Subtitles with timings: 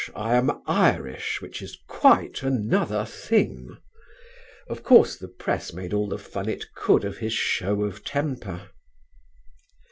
[0.15, 3.77] I am Irish which is quite another thing."
[4.67, 8.69] Of course the press made all the fun it could of his show of temper.